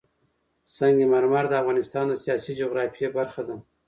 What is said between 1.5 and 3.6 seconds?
افغانستان د سیاسي جغرافیه برخه ده.